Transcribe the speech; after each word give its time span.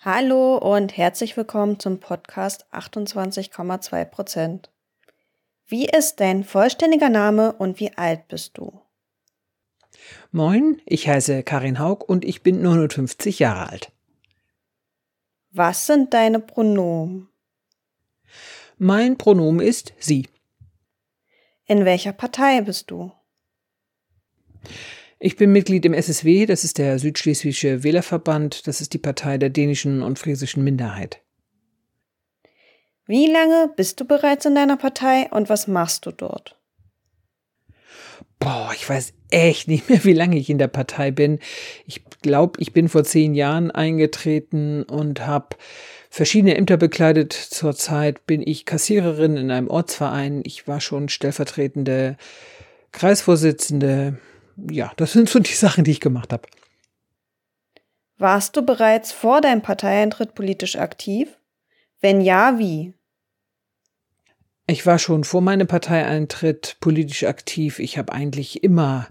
Hallo 0.00 0.56
und 0.58 0.96
herzlich 0.96 1.36
willkommen 1.36 1.80
zum 1.80 1.98
Podcast 1.98 2.66
28,2 2.72 4.04
Prozent. 4.04 4.70
Wie 5.66 5.86
ist 5.86 6.20
dein 6.20 6.44
vollständiger 6.44 7.08
Name 7.08 7.54
und 7.54 7.80
wie 7.80 7.96
alt 7.96 8.28
bist 8.28 8.56
du? 8.58 8.80
Moin, 10.30 10.80
ich 10.86 11.08
heiße 11.08 11.42
Karin 11.42 11.80
Haug 11.80 12.04
und 12.06 12.24
ich 12.24 12.42
bin 12.42 12.62
59 12.62 13.40
Jahre 13.40 13.70
alt. 13.70 13.92
Was 15.50 15.86
sind 15.86 16.14
deine 16.14 16.38
Pronomen? 16.38 17.28
Mein 18.78 19.18
Pronomen 19.18 19.60
ist 19.60 19.92
sie. 19.98 20.28
In 21.66 21.84
welcher 21.84 22.12
Partei 22.12 22.60
bist 22.60 22.90
du? 22.90 23.10
Ich 25.18 25.36
bin 25.36 25.52
Mitglied 25.52 25.84
im 25.84 25.94
SSW, 25.94 26.46
das 26.46 26.64
ist 26.64 26.78
der 26.78 26.98
Südschleswische 26.98 27.82
Wählerverband, 27.82 28.66
das 28.66 28.80
ist 28.80 28.92
die 28.92 28.98
Partei 28.98 29.38
der 29.38 29.50
dänischen 29.50 30.02
und 30.02 30.18
friesischen 30.18 30.64
Minderheit. 30.64 31.20
Wie 33.06 33.30
lange 33.30 33.70
bist 33.76 34.00
du 34.00 34.06
bereits 34.06 34.46
in 34.46 34.54
deiner 34.54 34.76
Partei 34.76 35.28
und 35.30 35.48
was 35.48 35.66
machst 35.66 36.06
du 36.06 36.10
dort? 36.10 36.58
Boah, 38.38 38.72
ich 38.74 38.88
weiß 38.88 39.12
echt 39.30 39.68
nicht 39.68 39.88
mehr, 39.88 40.04
wie 40.04 40.12
lange 40.12 40.38
ich 40.38 40.50
in 40.50 40.58
der 40.58 40.68
Partei 40.68 41.10
bin. 41.10 41.38
Ich 41.86 42.02
glaube, 42.22 42.60
ich 42.60 42.72
bin 42.72 42.88
vor 42.88 43.04
zehn 43.04 43.34
Jahren 43.34 43.70
eingetreten 43.70 44.84
und 44.84 45.26
habe 45.26 45.56
verschiedene 46.10 46.56
Ämter 46.56 46.76
bekleidet. 46.76 47.32
Zurzeit 47.32 48.26
bin 48.26 48.42
ich 48.46 48.64
Kassiererin 48.64 49.36
in 49.36 49.50
einem 49.50 49.68
Ortsverein. 49.68 50.42
Ich 50.44 50.66
war 50.66 50.80
schon 50.80 51.08
stellvertretende 51.08 52.16
Kreisvorsitzende, 52.92 54.18
ja, 54.56 54.92
das 54.96 55.12
sind 55.12 55.28
so 55.28 55.38
die 55.38 55.52
Sachen, 55.52 55.84
die 55.84 55.92
ich 55.92 56.00
gemacht 56.00 56.32
habe. 56.32 56.46
Warst 58.16 58.56
du 58.56 58.62
bereits 58.62 59.12
vor 59.12 59.40
deinem 59.40 59.62
Parteieintritt 59.62 60.34
politisch 60.34 60.76
aktiv? 60.76 61.38
Wenn 62.00 62.20
ja, 62.20 62.58
wie? 62.58 62.94
Ich 64.66 64.86
war 64.86 64.98
schon 64.98 65.24
vor 65.24 65.40
meinem 65.40 65.66
Parteieintritt 65.66 66.76
politisch 66.80 67.24
aktiv. 67.24 67.78
Ich 67.78 67.98
habe 67.98 68.12
eigentlich 68.12 68.62
immer 68.64 69.08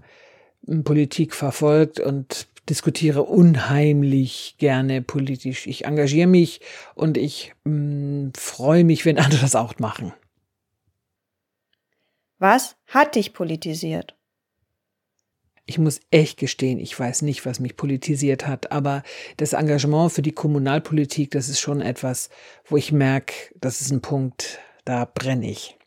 hm, 0.65 0.83
Politik 0.83 1.35
verfolgt 1.35 1.99
und 1.99 2.47
diskutiere 2.69 3.23
unheimlich 3.23 4.55
gerne 4.57 5.01
politisch. 5.01 5.67
Ich 5.67 5.85
engagiere 5.85 6.27
mich 6.27 6.61
und 6.95 7.17
ich 7.17 7.53
hm, 7.65 8.31
freue 8.35 8.83
mich, 8.83 9.05
wenn 9.05 9.19
andere 9.19 9.41
das 9.41 9.55
auch 9.55 9.77
machen. 9.79 10.13
Was 12.39 12.75
hat 12.87 13.15
dich 13.15 13.33
politisiert? 13.33 14.15
Ich 15.65 15.77
muss 15.77 16.01
echt 16.11 16.37
gestehen, 16.39 16.77
ich 16.77 16.97
weiß 16.99 17.21
nicht, 17.21 17.45
was 17.45 17.61
mich 17.61 17.77
politisiert 17.77 18.45
hat, 18.45 18.71
aber 18.71 19.01
das 19.37 19.53
Engagement 19.53 20.11
für 20.11 20.21
die 20.21 20.33
Kommunalpolitik, 20.33 21.31
das 21.31 21.47
ist 21.47 21.61
schon 21.61 21.81
etwas, 21.81 22.29
wo 22.65 22.75
ich 22.75 22.91
merke, 22.91 23.33
das 23.61 23.79
ist 23.79 23.91
ein 23.91 24.01
Punkt, 24.01 24.59
da 24.83 25.05
brenne 25.05 25.49
ich. 25.49 25.77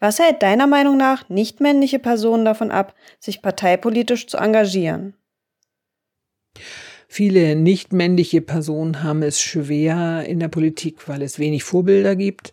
Was 0.00 0.18
hält 0.18 0.42
deiner 0.42 0.66
Meinung 0.66 0.96
nach 0.96 1.28
nichtmännliche 1.28 2.00
Personen 2.00 2.44
davon 2.44 2.72
ab, 2.72 2.94
sich 3.20 3.40
parteipolitisch 3.40 4.26
zu 4.26 4.36
engagieren? 4.36 5.14
Viele 7.06 7.54
nichtmännliche 7.54 8.40
Personen 8.40 9.04
haben 9.04 9.22
es 9.22 9.40
schwer 9.40 10.24
in 10.26 10.40
der 10.40 10.48
Politik, 10.48 11.08
weil 11.08 11.22
es 11.22 11.38
wenig 11.38 11.62
Vorbilder 11.62 12.16
gibt 12.16 12.52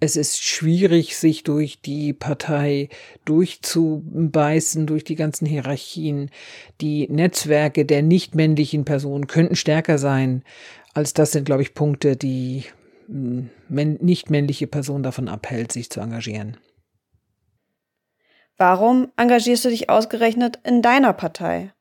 es 0.00 0.16
ist 0.16 0.42
schwierig, 0.42 1.16
sich 1.16 1.44
durch 1.44 1.82
die 1.82 2.14
Partei 2.14 2.88
durchzubeißen, 3.26 4.86
durch 4.86 5.04
die 5.04 5.14
ganzen 5.14 5.46
Hierarchien. 5.46 6.30
Die 6.80 7.06
Netzwerke 7.08 7.84
der 7.84 8.02
nichtmännlichen 8.02 8.86
Personen 8.86 9.26
könnten 9.26 9.56
stärker 9.56 9.98
sein, 9.98 10.42
als 10.94 11.12
das 11.12 11.32
sind, 11.32 11.44
glaube 11.44 11.62
ich, 11.62 11.74
Punkte, 11.74 12.16
die 12.16 12.64
hm, 13.06 13.50
nichtmännliche 13.68 14.66
Personen 14.66 15.02
davon 15.02 15.28
abhält, 15.28 15.70
sich 15.70 15.90
zu 15.90 16.00
engagieren. 16.00 16.56
Warum 18.56 19.12
engagierst 19.16 19.64
du 19.64 19.68
dich 19.68 19.88
ausgerechnet 19.88 20.58
in 20.64 20.82
deiner 20.82 21.12
Partei? 21.12 21.72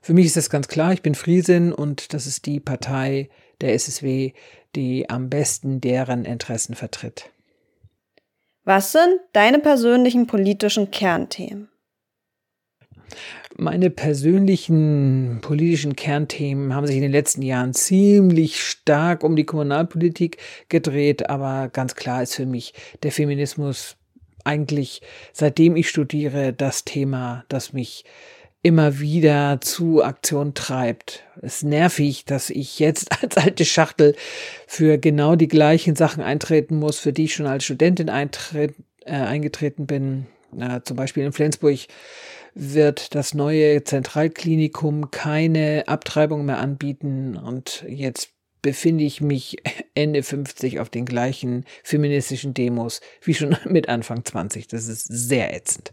Für 0.00 0.14
mich 0.14 0.26
ist 0.26 0.36
das 0.36 0.50
ganz 0.50 0.68
klar, 0.68 0.92
ich 0.92 1.02
bin 1.02 1.14
Friesin 1.14 1.72
und 1.72 2.14
das 2.14 2.26
ist 2.26 2.46
die 2.46 2.58
Partei 2.58 3.28
der 3.60 3.74
SSW, 3.74 4.32
die 4.74 5.08
am 5.08 5.28
besten 5.28 5.80
deren 5.80 6.24
Interessen 6.24 6.74
vertritt. 6.74 7.30
Was 8.64 8.92
sind 8.92 9.20
deine 9.32 9.58
persönlichen 9.58 10.26
politischen 10.26 10.90
Kernthemen? 10.90 11.68
Meine 13.56 13.90
persönlichen 13.90 15.40
politischen 15.42 15.96
Kernthemen 15.96 16.74
haben 16.74 16.86
sich 16.86 16.96
in 16.96 17.02
den 17.02 17.10
letzten 17.10 17.42
Jahren 17.42 17.74
ziemlich 17.74 18.62
stark 18.62 19.24
um 19.24 19.36
die 19.36 19.44
Kommunalpolitik 19.44 20.38
gedreht, 20.68 21.28
aber 21.28 21.68
ganz 21.68 21.94
klar 21.94 22.22
ist 22.22 22.34
für 22.34 22.46
mich 22.46 22.72
der 23.02 23.12
Feminismus 23.12 23.96
eigentlich, 24.44 25.02
seitdem 25.32 25.76
ich 25.76 25.88
studiere, 25.88 26.52
das 26.52 26.84
Thema, 26.84 27.44
das 27.48 27.72
mich 27.72 28.04
immer 28.62 29.00
wieder 29.00 29.60
zu 29.60 30.02
Aktion 30.02 30.54
treibt. 30.54 31.24
Es 31.40 31.62
nervig, 31.62 32.24
dass 32.26 32.50
ich 32.50 32.78
jetzt 32.78 33.10
als 33.22 33.36
alte 33.36 33.64
Schachtel 33.64 34.14
für 34.66 34.98
genau 34.98 35.36
die 35.36 35.48
gleichen 35.48 35.96
Sachen 35.96 36.22
eintreten 36.22 36.78
muss, 36.78 36.98
für 36.98 37.12
die 37.12 37.24
ich 37.24 37.34
schon 37.34 37.46
als 37.46 37.64
Studentin 37.64 38.08
äh, 38.08 38.68
eingetreten 39.06 39.86
bin. 39.86 40.26
Äh, 40.58 40.80
zum 40.82 40.96
Beispiel 40.96 41.24
in 41.24 41.32
Flensburg 41.32 41.78
wird 42.54 43.14
das 43.14 43.32
neue 43.34 43.84
Zentralklinikum 43.84 45.10
keine 45.10 45.84
Abtreibung 45.86 46.44
mehr 46.44 46.58
anbieten 46.58 47.36
und 47.36 47.84
jetzt 47.88 48.30
befinde 48.60 49.04
ich 49.04 49.20
mich 49.20 49.56
Ende 49.94 50.22
50 50.22 50.80
auf 50.80 50.90
den 50.90 51.06
gleichen 51.06 51.64
feministischen 51.82 52.52
Demos 52.52 53.00
wie 53.22 53.34
schon 53.34 53.56
mit 53.64 53.88
Anfang 53.88 54.24
20. 54.24 54.66
Das 54.68 54.86
ist 54.86 55.04
sehr 55.06 55.54
ätzend. 55.54 55.92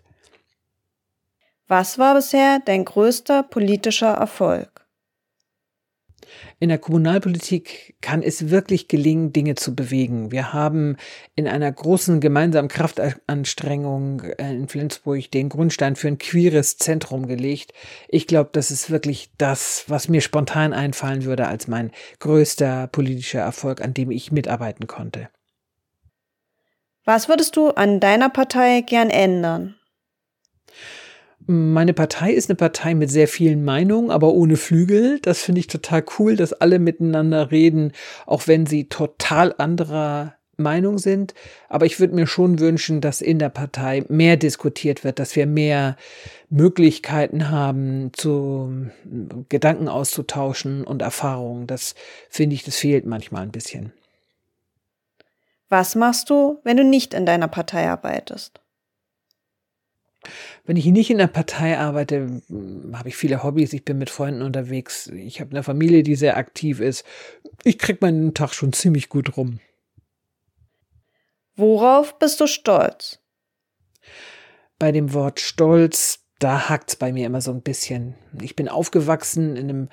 Was 1.67 2.00
war 2.00 2.16
bisher 2.16 2.61
dein 2.63 2.85
größter 2.85 3.44
politischer 3.44 4.13
Erfolg? 4.13 4.88
In 6.59 6.69
der 6.69 6.78
Kommunalpolitik 6.78 7.95
kann 8.01 8.22
es 8.22 8.50
wirklich 8.50 8.88
gelingen, 8.88 9.31
Dinge 9.31 9.55
zu 9.55 9.75
bewegen. 9.75 10.31
Wir 10.31 10.53
haben 10.53 10.97
in 11.35 11.47
einer 11.47 11.72
großen 11.72 12.19
gemeinsamen 12.19 12.67
Kraftanstrengung 12.67 14.22
äh, 14.22 14.51
in 14.51 14.67
Flensburg 14.67 15.29
den 15.31 15.50
Grundstein 15.50 15.95
für 15.95 16.07
ein 16.07 16.17
queeres 16.17 16.77
Zentrum 16.77 17.27
gelegt. 17.27 17.73
Ich 18.07 18.27
glaube, 18.27 18.50
das 18.53 18.72
ist 18.72 18.89
wirklich 18.89 19.29
das, 19.38 19.85
was 19.88 20.09
mir 20.09 20.22
spontan 20.22 20.73
einfallen 20.73 21.25
würde 21.25 21.47
als 21.47 21.67
mein 21.67 21.91
größter 22.19 22.88
politischer 22.88 23.41
Erfolg, 23.41 23.81
an 23.81 23.94
dem 23.94 24.11
ich 24.11 24.31
mitarbeiten 24.31 24.88
konnte. 24.88 25.29
Was 27.06 27.29
würdest 27.29 27.56
du 27.56 27.69
an 27.69 28.00
deiner 28.00 28.29
Partei 28.29 28.81
gern 28.81 29.09
ändern? 29.09 29.76
Meine 31.50 31.94
Partei 31.94 32.34
ist 32.34 32.50
eine 32.50 32.58
Partei 32.58 32.94
mit 32.94 33.09
sehr 33.09 33.30
vielen 33.30 33.63
Meinungen, 33.63 34.12
aber 34.12 34.34
ohne 34.34 34.58
Flügel. 34.58 35.19
Das 35.22 35.41
finde 35.41 35.59
ich 35.59 35.68
total 35.68 36.03
cool, 36.19 36.35
dass 36.35 36.52
alle 36.52 36.78
miteinander 36.78 37.52
reden, 37.52 37.94
auch 38.25 38.47
wenn 38.47 38.66
sie 38.66 38.90
total 38.90 39.56
anderer 39.57 40.36
Meinung 40.57 40.97
sind. 40.97 41.34
Aber 41.69 41.86
ich 41.86 42.02
würde 42.02 42.16
mir 42.16 42.28
schon 42.28 42.59
wünschen, 42.59 43.00
dass 43.00 43.22
in 43.22 43.40
der 43.40 43.47
Partei 43.47 44.03
mehr 44.09 44.36
diskutiert 44.36 45.06
wird, 45.06 45.19
dass 45.19 45.38
wir 45.38 45.46
mehr 45.46 45.96
Möglichkeiten 46.50 47.50
haben, 47.50 48.12
zu 48.12 48.88
Gedanken 49.48 49.88
auszutauschen 49.88 50.83
und 50.83 51.01
Erfahrungen. 51.01 51.66
Das 51.66 51.95
finde 52.30 52.56
ich, 52.56 52.66
das 52.66 52.75
fehlt 52.75 53.06
manchmal 53.06 53.44
ein 53.44 53.51
bisschen. 53.51 53.94
Was 55.69 55.95
machst 55.95 56.30
du, 56.30 56.60
wenn 56.66 56.75
du 56.75 56.83
nicht 56.83 57.13
in 57.13 57.25
deiner 57.25 57.48
Partei 57.48 57.88
arbeitest? 57.88 58.60
Wenn 60.65 60.77
ich 60.77 60.85
nicht 60.85 61.09
in 61.09 61.18
der 61.18 61.27
Partei 61.27 61.77
arbeite, 61.77 62.41
habe 62.94 63.09
ich 63.09 63.15
viele 63.15 63.44
Hobbys. 63.44 63.74
Ich 63.74 63.85
bin 63.85 63.97
mit 63.97 64.09
Freunden 64.09 64.41
unterwegs. 64.41 65.07
Ich 65.07 65.39
habe 65.41 65.51
eine 65.51 65.63
Familie, 65.63 66.03
die 66.03 66.15
sehr 66.15 66.38
aktiv 66.38 66.79
ist. 66.79 67.06
Ich 67.63 67.77
kriege 67.79 68.00
meinen 68.01 68.33
Tag 68.33 68.53
schon 68.53 68.74
ziemlich 68.74 69.09
gut 69.09 69.38
rum. 69.38 69.59
Worauf 71.56 72.19
bist 72.19 72.39
du 72.39 72.47
stolz? 72.47 73.19
Bei 74.79 74.91
dem 74.91 75.13
Wort 75.13 75.39
Stolz, 75.39 76.19
da 76.38 76.69
hakt's 76.69 76.95
bei 76.95 77.12
mir 77.12 77.25
immer 77.25 77.41
so 77.41 77.51
ein 77.51 77.63
bisschen. 77.63 78.15
Ich 78.41 78.56
bin 78.56 78.69
aufgewachsen 78.69 79.56
in 79.56 79.69
einem 79.69 79.89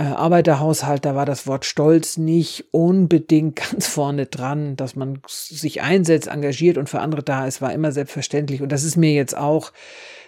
Arbeiterhaushalt, 0.00 1.04
da 1.04 1.14
war 1.14 1.26
das 1.26 1.46
Wort 1.46 1.64
Stolz 1.64 2.16
nicht 2.16 2.66
unbedingt 2.70 3.56
ganz 3.70 3.86
vorne 3.86 4.26
dran, 4.26 4.76
dass 4.76 4.96
man 4.96 5.20
sich 5.28 5.82
einsetzt, 5.82 6.28
engagiert 6.28 6.78
und 6.78 6.88
für 6.88 7.00
andere 7.00 7.22
da 7.22 7.46
ist, 7.46 7.60
war 7.60 7.72
immer 7.72 7.92
selbstverständlich. 7.92 8.62
Und 8.62 8.70
das 8.70 8.84
ist 8.84 8.96
mir 8.96 9.12
jetzt 9.12 9.36
auch, 9.36 9.72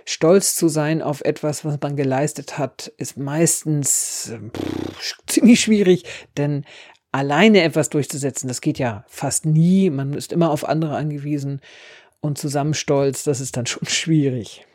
stolz 0.05 0.55
zu 0.55 0.69
sein 0.69 1.03
auf 1.03 1.21
etwas, 1.21 1.65
was 1.65 1.79
man 1.81 1.97
geleistet 1.97 2.59
hat, 2.59 2.93
ist 2.97 3.17
meistens 3.17 4.33
pff, 4.55 5.17
ziemlich 5.27 5.61
schwierig, 5.61 6.05
denn 6.37 6.65
alleine 7.13 7.63
etwas 7.63 7.91
durchzusetzen, 7.91 8.49
das 8.49 8.61
geht 8.61 8.79
ja 8.79 9.05
fast 9.07 9.47
nie. 9.47 9.91
Man 9.91 10.15
ist 10.15 10.33
immer 10.33 10.51
auf 10.51 10.69
andere 10.69 10.97
angewiesen 10.97 11.61
und 12.21 12.39
zusammen 12.39 12.75
stolz, 12.75 13.23
das 13.25 13.41
ist 13.41 13.57
dann 13.57 13.67
schon 13.67 13.87
schwierig. 13.87 14.67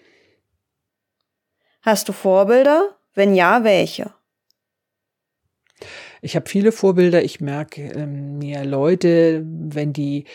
Hast 1.81 2.09
du 2.09 2.13
Vorbilder? 2.13 2.95
Wenn 3.13 3.33
ja, 3.33 3.63
welche? 3.63 4.13
Ich 6.21 6.35
habe 6.35 6.49
viele 6.49 6.71
Vorbilder. 6.71 7.23
Ich 7.23 7.41
merke 7.41 7.81
ähm, 7.81 8.37
mir 8.37 8.63
Leute, 8.65 9.43
wenn 9.45 9.93
die 9.93 10.25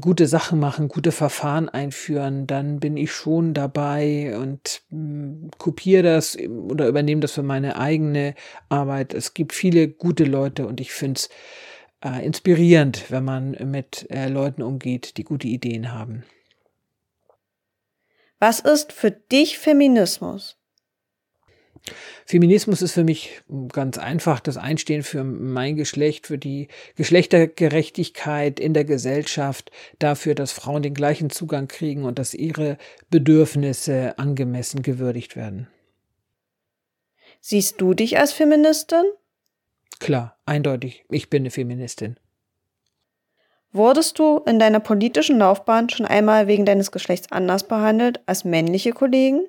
gute 0.00 0.26
Sachen 0.26 0.60
machen, 0.60 0.88
gute 0.88 1.12
Verfahren 1.12 1.68
einführen, 1.68 2.46
dann 2.46 2.80
bin 2.80 2.96
ich 2.96 3.12
schon 3.12 3.54
dabei 3.54 4.36
und 4.36 4.82
mm, 4.90 5.48
kopiere 5.58 6.02
das 6.02 6.36
oder 6.36 6.86
übernehme 6.86 7.22
das 7.22 7.32
für 7.32 7.42
meine 7.42 7.76
eigene 7.76 8.34
Arbeit. 8.68 9.14
Es 9.14 9.32
gibt 9.32 9.54
viele 9.54 9.88
gute 9.88 10.24
Leute 10.24 10.66
und 10.66 10.80
ich 10.80 10.92
finde 10.92 11.18
es 11.18 11.30
äh, 12.04 12.24
inspirierend, 12.24 13.10
wenn 13.10 13.24
man 13.24 13.56
mit 13.70 14.06
äh, 14.10 14.28
Leuten 14.28 14.62
umgeht, 14.62 15.16
die 15.16 15.24
gute 15.24 15.48
Ideen 15.48 15.92
haben. 15.92 16.24
Was 18.38 18.60
ist 18.60 18.92
für 18.92 19.10
dich 19.10 19.58
Feminismus? 19.58 20.59
Feminismus 22.26 22.82
ist 22.82 22.92
für 22.92 23.04
mich 23.04 23.42
ganz 23.72 23.98
einfach 23.98 24.40
das 24.40 24.56
Einstehen 24.56 25.02
für 25.02 25.24
mein 25.24 25.76
Geschlecht, 25.76 26.26
für 26.26 26.38
die 26.38 26.68
Geschlechtergerechtigkeit 26.94 28.60
in 28.60 28.74
der 28.74 28.84
Gesellschaft, 28.84 29.70
dafür, 29.98 30.34
dass 30.34 30.52
Frauen 30.52 30.82
den 30.82 30.94
gleichen 30.94 31.30
Zugang 31.30 31.68
kriegen 31.68 32.04
und 32.04 32.18
dass 32.18 32.34
ihre 32.34 32.76
Bedürfnisse 33.10 34.18
angemessen 34.18 34.82
gewürdigt 34.82 35.36
werden. 35.36 35.68
Siehst 37.40 37.80
du 37.80 37.94
dich 37.94 38.18
als 38.18 38.32
Feministin? 38.32 39.04
Klar, 39.98 40.38
eindeutig, 40.44 41.04
ich 41.10 41.30
bin 41.30 41.42
eine 41.42 41.50
Feministin. 41.50 42.16
Wurdest 43.72 44.18
du 44.18 44.38
in 44.46 44.58
deiner 44.58 44.80
politischen 44.80 45.38
Laufbahn 45.38 45.88
schon 45.88 46.04
einmal 46.04 46.48
wegen 46.48 46.66
deines 46.66 46.90
Geschlechts 46.90 47.30
anders 47.30 47.66
behandelt 47.66 48.20
als 48.26 48.44
männliche 48.44 48.92
Kollegen? 48.92 49.46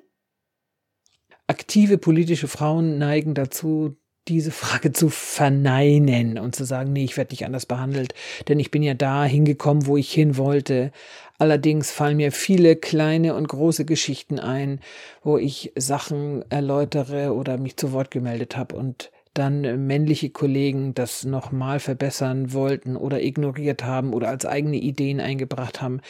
Aktive 1.52 1.98
politische 1.98 2.48
Frauen 2.48 2.96
neigen 2.96 3.34
dazu, 3.34 3.94
diese 4.26 4.52
Frage 4.52 4.92
zu 4.92 5.10
verneinen 5.10 6.38
und 6.38 6.56
zu 6.56 6.64
sagen, 6.64 6.94
nee, 6.94 7.04
ich 7.04 7.18
werde 7.18 7.34
nicht 7.34 7.44
anders 7.44 7.66
behandelt, 7.66 8.14
denn 8.48 8.58
ich 8.58 8.70
bin 8.70 8.82
ja 8.82 8.94
da 8.94 9.24
hingekommen, 9.26 9.86
wo 9.86 9.98
ich 9.98 10.10
hin 10.10 10.38
wollte. 10.38 10.92
Allerdings 11.36 11.90
fallen 11.90 12.16
mir 12.16 12.32
viele 12.32 12.76
kleine 12.76 13.34
und 13.34 13.48
große 13.48 13.84
Geschichten 13.84 14.38
ein, 14.38 14.80
wo 15.22 15.36
ich 15.36 15.72
Sachen 15.76 16.42
erläutere 16.50 17.34
oder 17.34 17.58
mich 17.58 17.76
zu 17.76 17.92
Wort 17.92 18.10
gemeldet 18.10 18.56
habe 18.56 18.74
und 18.76 19.10
dann 19.34 19.86
männliche 19.86 20.30
Kollegen 20.30 20.94
das 20.94 21.24
nochmal 21.24 21.80
verbessern 21.80 22.54
wollten 22.54 22.96
oder 22.96 23.22
ignoriert 23.22 23.84
haben 23.84 24.14
oder 24.14 24.28
als 24.28 24.46
eigene 24.46 24.76
Ideen 24.78 25.20
eingebracht 25.20 25.82
haben. 25.82 26.00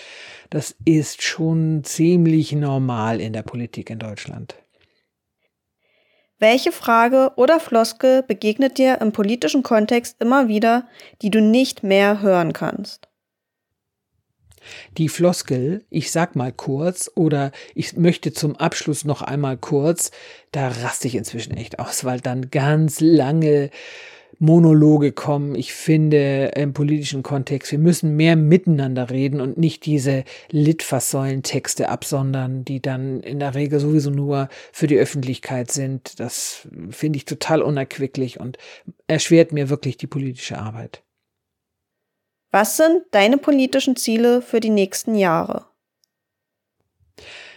Das 0.50 0.76
ist 0.84 1.22
schon 1.22 1.82
ziemlich 1.82 2.52
normal 2.52 3.20
in 3.20 3.32
der 3.32 3.42
Politik 3.42 3.90
in 3.90 3.98
Deutschland. 3.98 4.56
Welche 6.42 6.72
Frage 6.72 7.30
oder 7.36 7.60
Floskel 7.60 8.24
begegnet 8.24 8.76
dir 8.76 9.00
im 9.00 9.12
politischen 9.12 9.62
Kontext 9.62 10.16
immer 10.18 10.48
wieder, 10.48 10.88
die 11.22 11.30
du 11.30 11.40
nicht 11.40 11.84
mehr 11.84 12.20
hören 12.20 12.52
kannst? 12.52 13.06
Die 14.98 15.08
Floskel, 15.08 15.84
ich 15.88 16.10
sag 16.10 16.34
mal 16.34 16.50
kurz 16.50 17.08
oder 17.14 17.52
ich 17.76 17.96
möchte 17.96 18.32
zum 18.32 18.56
Abschluss 18.56 19.04
noch 19.04 19.22
einmal 19.22 19.56
kurz, 19.56 20.10
da 20.50 20.66
raste 20.66 21.06
ich 21.06 21.14
inzwischen 21.14 21.56
echt 21.56 21.78
aus, 21.78 22.04
weil 22.04 22.18
dann 22.18 22.50
ganz 22.50 22.98
lange 22.98 23.70
Monologe 24.38 25.12
kommen. 25.12 25.54
Ich 25.54 25.72
finde 25.72 26.52
im 26.56 26.72
politischen 26.72 27.22
Kontext, 27.22 27.70
wir 27.72 27.78
müssen 27.78 28.16
mehr 28.16 28.36
miteinander 28.36 29.10
reden 29.10 29.40
und 29.40 29.58
nicht 29.58 29.86
diese 29.86 30.24
Litfaßsäulentexte 30.50 31.88
absondern, 31.88 32.64
die 32.64 32.80
dann 32.80 33.20
in 33.20 33.38
der 33.38 33.54
Regel 33.54 33.80
sowieso 33.80 34.10
nur 34.10 34.48
für 34.72 34.86
die 34.86 34.98
Öffentlichkeit 34.98 35.70
sind. 35.70 36.18
Das 36.20 36.66
finde 36.90 37.16
ich 37.18 37.24
total 37.24 37.62
unerquicklich 37.62 38.40
und 38.40 38.58
erschwert 39.06 39.52
mir 39.52 39.68
wirklich 39.68 39.96
die 39.96 40.06
politische 40.06 40.58
Arbeit. 40.58 41.02
Was 42.50 42.76
sind 42.76 43.02
deine 43.12 43.38
politischen 43.38 43.96
Ziele 43.96 44.42
für 44.42 44.60
die 44.60 44.70
nächsten 44.70 45.14
Jahre? 45.14 45.66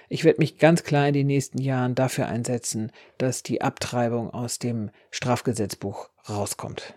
Ich 0.09 0.23
werde 0.23 0.39
mich 0.39 0.57
ganz 0.57 0.83
klar 0.83 1.07
in 1.07 1.13
den 1.13 1.27
nächsten 1.27 1.59
Jahren 1.59 1.95
dafür 1.95 2.27
einsetzen, 2.27 2.91
dass 3.17 3.43
die 3.43 3.61
Abtreibung 3.61 4.29
aus 4.29 4.59
dem 4.59 4.91
Strafgesetzbuch 5.11 6.09
rauskommt. 6.29 6.93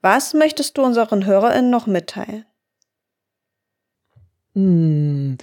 Was 0.00 0.34
möchtest 0.34 0.76
du 0.76 0.82
unseren 0.82 1.24
HörerInnen 1.24 1.70
noch 1.70 1.86
mitteilen? 1.86 2.44
Hm, 4.54 5.36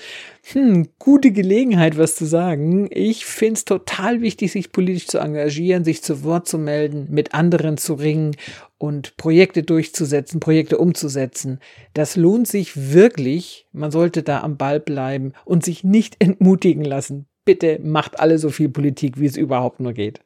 hm, 0.54 0.88
gute 0.98 1.32
Gelegenheit, 1.32 1.98
was 1.98 2.16
zu 2.16 2.26
sagen. 2.26 2.88
Ich 2.92 3.26
finde 3.26 3.56
es 3.56 3.66
total 3.66 4.22
wichtig, 4.22 4.54
sich 4.54 4.72
politisch 4.72 5.08
zu 5.08 5.18
engagieren, 5.18 5.84
sich 5.84 6.02
zu 6.02 6.24
Wort 6.24 6.48
zu 6.48 6.58
melden, 6.58 7.08
mit 7.10 7.34
anderen 7.34 7.78
zu 7.78 7.96
ringen 7.96 8.38
und 8.78 9.18
Projekte 9.18 9.64
durchzusetzen, 9.64 10.40
Projekte 10.40 10.78
umzusetzen. 10.78 11.60
Das 11.94 12.16
lohnt 12.16 12.48
sich 12.48 12.94
wirklich. 12.94 13.68
Man 13.74 13.92
sollte 13.92 14.24
da 14.24 14.42
am 14.42 14.56
Ball 14.56 14.80
bleiben 14.80 15.34
und 15.44 15.66
sich 15.66 15.84
nicht 15.84 16.16
entmutigen 16.20 16.86
lassen. 16.86 17.28
Bitte 17.44 17.80
macht 17.84 18.18
alle 18.18 18.38
so 18.38 18.50
viel 18.50 18.70
Politik, 18.70 19.20
wie 19.20 19.26
es 19.26 19.36
überhaupt 19.36 19.82
nur 19.82 19.92
geht. 19.92 20.22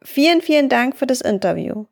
Vielen, 0.00 0.42
vielen 0.42 0.68
Dank 0.68 0.96
für 0.96 1.06
das 1.06 1.22
Interview. 1.22 1.86